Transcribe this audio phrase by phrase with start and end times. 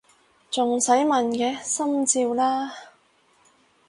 [0.49, 1.61] 仲使問嘅！
[1.61, 2.73] 心照啦！